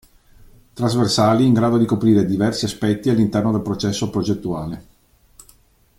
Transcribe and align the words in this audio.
Trasversali 0.73 1.45
in 1.45 1.53
grado 1.53 1.77
di 1.77 1.85
coprire 1.85 2.25
diversi 2.25 2.65
aspetti 2.65 3.11
all'interno 3.11 3.51
del 3.51 3.61
processo 3.61 4.09
progettuale. 4.09 4.85